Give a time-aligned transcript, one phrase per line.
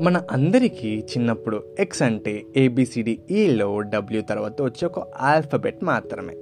[0.00, 6.36] మన అందరికీ చిన్నప్పుడు ఎక్స్ అంటే ఏబిసిడిఈలో e డబ్ల్యూ తర్వాత వచ్చే ఒక ఆల్ఫబెట్ మాత్రమే.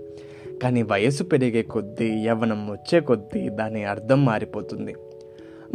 [0.62, 4.94] కానీ వయసు పెరిగే కొద్దీ యవ్వనం వచ్చే కొద్దీ దాని అర్థం మారిపోతుంది.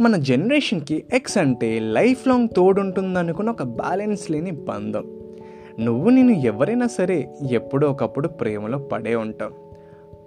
[0.00, 5.20] మన జనరేషన్కి ఎక్స్ అంటే లైఫ్ లాంగ్ తోడుంటుందనుకున్న ఒక బ్యాలెన్స్ లేని బంధం.
[5.80, 9.52] నువ్వు నేను ఎవరైనా సరే ఎప్పుడో ఒకప్పుడు ప్రేమలో పడే ఉంటాం.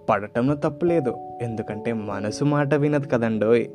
[0.09, 3.67] పడటంలో తప్పులేదు ఎందుకంటే మనసు మాట వినదు కదండోయ్.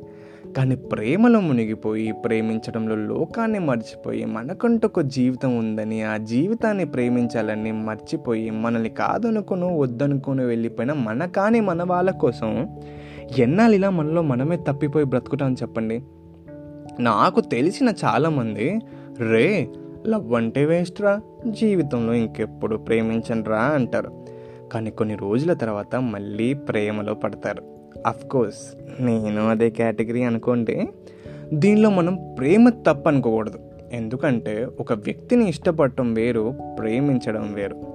[0.57, 8.89] కానీ ప్రేమలో మునిగిపోయి ప్రేమించడంలో లోకాన్ని మర్చిపోయి మనకంటూ ఒక జీవితం ఉందని ఆ జీవితాన్ని ప్రేమించాలని మర్చిపోయి మనల్ని
[8.89, 12.69] కాదనుకును వద్దనుకుని వెళ్ళిపోయిన మన కాని మన వాళ్ళ కోసం
[13.37, 16.03] ఎన్నాళ్ళు ఇలా మనలో మనమే తప్పిపోయి బ్రతుకుటాం చెప్పండి.
[16.99, 18.79] నాకు తెలిసిన చాలామంది
[19.19, 19.69] రే
[20.07, 24.25] లవ్ అంటే వేస్ట్ రా జీవితంలో ఇంకెప్పుడు ప్రేమించను రా అంటారు.
[24.73, 27.72] కానీ కొన్ని రోజుల తర్వాత మళ్ళీ ప్రేమలో పడతారు.
[28.31, 30.87] కోర్స్ నేను అదే కేటగిరీ అనుకోండి
[31.53, 33.59] దీనిలో మనం ప్రేమ తప్పు అనుకోకూడదు
[33.93, 37.93] ఎందుకంటే ఒక వ్యక్తిని ఇష్టపడటం వేరు ప్రేమించడం వేరు.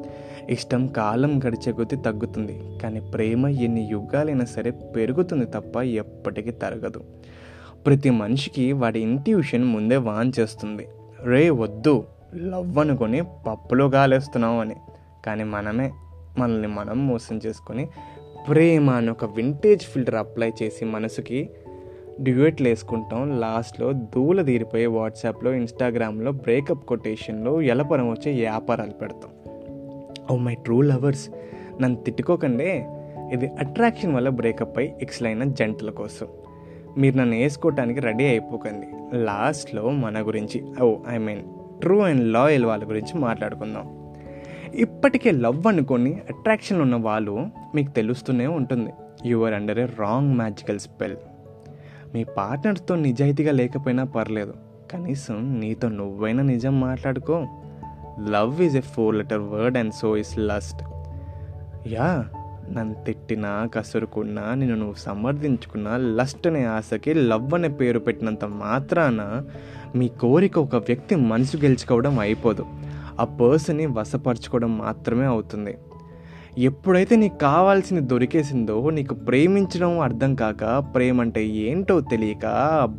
[0.50, 2.60] ఇష్టం కాలం గడిచే కొద్దీ తగ్గుతుంది.
[2.82, 7.00] కానీ ప్రేమ ఎన్ని యుగాలైనా సరే పెరుగుతుంది తప్ప ఎప్పటికీ తరగదు.
[7.86, 10.88] ప్రతి మనిషికి వాడి ఇంట్యూషన్ ముందే వాన్ చేస్తుంది.
[11.22, 12.04] రే వద్దు.
[12.36, 14.74] లవ్ అనుకొని పప్పులో గాలేస్తున్నావు అని.
[15.26, 15.92] కానీ మనమే
[16.38, 17.88] మనల్ని మనం మోసం చేసుకొని
[18.48, 21.50] ప్రేమ అని ఒక వింటేజ్ ఫిల్టర్ అప్లై చేసి మనసుకి
[22.20, 23.40] డ్యూయెట్లు వేసుకుంటాం.
[23.40, 29.30] లాస్ట్లో దూల తీరిపోయే వాట్సాప్లో ఇన్స్టాగ్రామ్లో బ్రేకప్ కొటేషన్లో ఎలపరం వచ్చే వ్యాపారాలు పెడతాం.
[30.30, 31.30] ఓ మై ట్రూ లవర్స్
[31.80, 32.84] నన్ను తిట్టుకోకండి.
[33.32, 36.26] ఇది అట్రాక్షన్ వల్ల బ్రేకప్ అయి ఎక్స్లైన జంటల కోసం.
[36.98, 38.86] మీరు నన్ను వేసుకోవటానికి రెడీ అయిపోకండి.
[39.16, 41.42] లాస్ట్లో మన గురించి ఓ I mean
[41.80, 43.97] true and loyal వాళ్ళ గురించి మాట్లాడుకుందాం.
[44.78, 48.90] ఇప్పటికే లవ్ అనుకొని అట్రాక్షన్ ఉన్న వాళ్ళు మీకు తెలుస్తూనే ఉంటుంది.
[49.26, 51.16] Your under a wrong magical spell
[52.14, 54.54] మీ పార్ట్నర్తో నిజాయితీగా లేకపోయినా పర్లేదు.
[54.92, 57.46] కనీసం నీతో నువ్వైనా నిజం మాట్లాడుకో.
[58.28, 60.82] Love is a four letter word and so is lust
[61.88, 62.24] yeah
[62.72, 69.42] నన్ను తిట్టినా కసురుకున్నా నేను నువ్వు సమర్థించుకున్నా లస్ట్ అనే ఆశకి లవ్ అనే పేరు పెట్టినంత మాత్రాన
[69.96, 72.66] మీ కోరిక ఒక వ్యక్తి మనసు గెలుచుకోవడం అయిపోదు.
[73.20, 75.78] ఆ పర్సన్ని వశపరచుకోవడం మాత్రమే అవుతుంది.
[76.58, 80.64] ఎప్పుడైతే నీకు కావాల్సింది దొరికేసిందో నీకు ప్రేమించడం అర్థం కాక
[80.94, 82.46] ప్రేమ అంటే ఏంటో తెలియక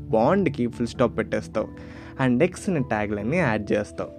[0.09, 1.67] బాండ్కి ఫుల్ స్టాప్ పెట్టేస్తావు.
[2.19, 4.18] అండ్ ఎక్స్ని ట్యాగ్లన్నీ యాడ్ చేస్తావు.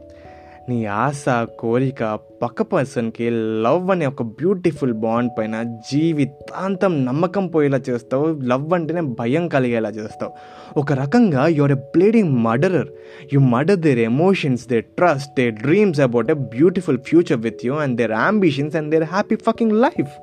[0.70, 1.24] నీ ఆశ
[1.58, 3.26] కోరిక పక్క పర్సన్కి
[3.64, 5.56] లవ్ అనే ఒక బ్యూటిఫుల్ బాండ్ పైన
[5.90, 10.32] జీవితాంతం నమ్మకం పోయేలా చేస్తావు లవ్ అంటేనే భయం కలిగేలా చేస్తావు.
[10.78, 12.88] ఒక రకంగా your a bleeding murderer
[13.34, 17.96] you murder their emotions their trust their dreams about a beautiful future with you and
[17.96, 20.14] their ambitions and their happy fucking life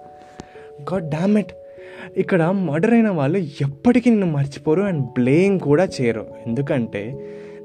[0.94, 1.54] god damn it
[2.18, 6.26] ఇక్కడ మర్డర్ అయిన వాళ్ళు ఎప్పటికీ నిన్ను మర్చిపోరు అండ్ బ్లేమ్ కూడా చేయరు.
[6.48, 7.04] ఎందుకంటే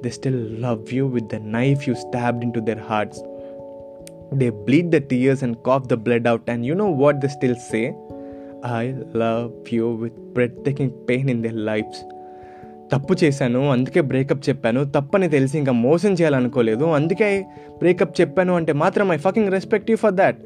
[0.03, 3.23] they still love you with the knife you stabbed into their hearts
[4.35, 7.55] they bleed the tears and cough the blood out and you know what the still
[7.55, 7.95] say
[8.77, 12.01] I love you with bread taking pain in their lives
[12.93, 14.85] తప్పు చేశాను అందుకే breakup చెప్పాను.
[14.85, 16.85] తప్పని తెలిసి ఇంకా మోసం చేయాలనుకోలేదు.
[16.85, 17.45] అందుకే
[17.79, 20.37] breakup చెప్పాను అంటే మాత్రం I fucking respective for that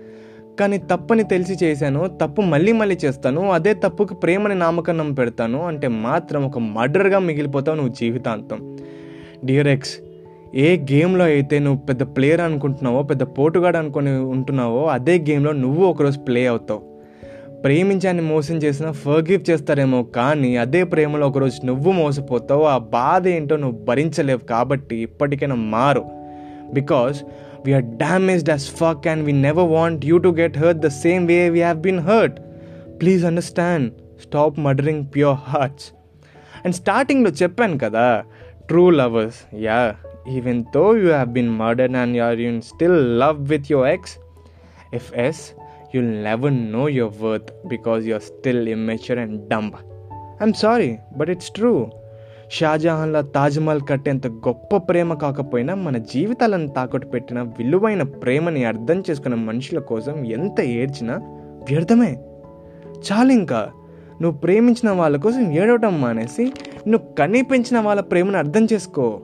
[0.61, 2.19] కానీ తప్పని తెలిసి చేశాను.
[2.23, 3.51] తప్పు మళ్ళీ మళ్ళీ చేస్తాను.
[3.51, 5.63] అదే తప్పుకి ప్రేమని నామకరణం పెడతాను.
[5.63, 8.79] అంటే మాత్రం ఒక మర్డర్గా మిగిలిపోతావు నువ్వు జీవితాంతం.
[9.45, 9.97] డియర్ ఎక్స్
[10.55, 16.19] ఏ గేమ్లో అయితే నువ్వు పెద్ద ప్లేయర్ అనుకుంటున్నావో పెద్ద పోటుగాడు అనుకుని ఉంటున్నావో అదే గేమ్లో నువ్వు ఒకరోజు
[16.19, 16.97] ప్లే అవుతావు.
[17.65, 23.85] ప్రేమించాన్ని మోసం చేసినా ఫర్గివ్ చేస్తారేమో కానీ అదే ప్రేమలో ఒకరోజు నువ్వు మోసపోతావు ఆ బాధ ఏంటో నువ్వు
[23.85, 26.05] భరించలేవు కాబట్టి ఇప్పటికైనా మారు.
[26.73, 27.23] Because
[27.67, 31.49] we're damaged as fuck and we never want you to get hurt the same way
[31.49, 32.41] we have been hurt
[33.01, 33.93] please understand
[34.23, 35.87] stop murdering pure hearts
[36.65, 38.23] and స్టార్టింగ్లో చెప్పాను కదా
[38.69, 39.95] true lovers yeah
[40.29, 44.19] even though you have been murdered and you're you still love with your ex
[44.95, 45.53] if yes
[45.95, 49.75] you'll never know your worth because you are still immature and dumb
[50.43, 51.91] I'm sorry but it's true
[52.51, 59.79] షాజహాన్లా Taj Mahal కట్టేంత గొప్ప ప్రేమ కాకపోయినా మన జీవితాలను తాకట్టు పెట్టిన విలువైన ప్రేమని అర్థం చేసుకున్న మనుషుల
[59.79, 61.15] కోసం ఎంత ఏడ్చినా
[61.71, 62.19] వ్యర్థమే.
[62.99, 63.71] చాలు ఇంకా.
[64.23, 66.53] నువ్వు ప్రేమించిన వాళ్ళ కోసం ఏడవటం మానేసి
[66.89, 69.21] నువ్వు కనిపించిన వాళ్ళ ప్రేమను అర్థం చేసుకో.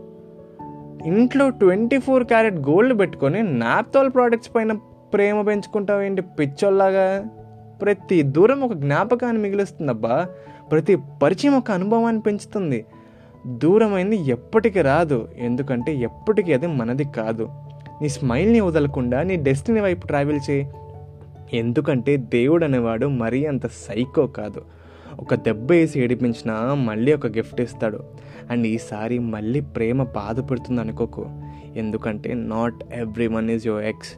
[1.06, 4.73] ఇంట్లో ట్వంటీ ఫోర్ క్యారెట్ గోల్డ్ పెట్టుకొని నాప్తాల్ ప్రోడక్ట్స్ పైన
[5.15, 7.25] ప్రేమ పెంచుకుంటావు ఏంటి పిచ్చోల్లాగా
[7.83, 10.27] ప్రతి దూరం ఒక జ్ఞాపకాన్ని మిగిలిస్తుందబ్బా.
[10.71, 12.85] ప్రతి పరిచయం ఒక అనుభవాన్ని పెంచుతుంది.
[13.47, 17.49] దూరమైంది ఎప్పటికీ రాదు ఎందుకంటే ఎప్పటికీ అది మనది కాదు.
[18.03, 20.69] నీ స్మైల్ని వదలకుండా నీ డెస్టినీ వైపు ట్రావెల్ చేయి.
[21.53, 24.62] ఎందుకంటే దేవుడు అనేవాడు మరీ అంత సైకో కాదు.
[25.20, 28.05] ఒక దెబ్బ వేసి ఏడిపించినా మళ్ళీ ఒక గిఫ్ట్ ఇస్తాడు.
[28.50, 31.31] అండ్ ఈసారి మళ్ళీ ప్రేమ బాధపడుతుంది అనుకోకు.
[31.76, 34.17] ఎందుకంటే not every one is your ex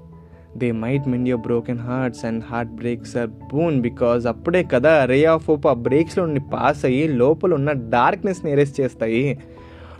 [0.56, 5.25] they might mend your broken hearts and heart breaks are boon because అప్పుడే కదా రే
[5.25, 9.38] ఆఫ్ ఓప్ ఆ బ్రేక్స్లో ఉండి పాస్ అయ్యి లోపల ఉన్న డార్క్నెస్ని ఎరేస్ చేస్తాయి.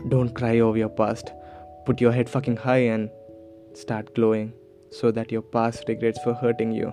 [0.07, 1.29] Don't cry over your past
[1.89, 3.09] put your head fucking high and
[3.81, 4.49] start glowing
[5.01, 6.87] so that your past regrets for hurting you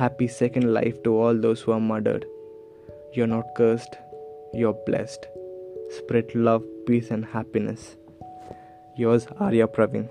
[0.00, 2.24] happy second life to all those who are murdered
[3.16, 3.96] you're not cursed,
[4.52, 5.26] you're blessed.
[5.98, 7.96] Spread love, peace, and happiness.
[8.96, 10.08] Yours, Arya Praveen.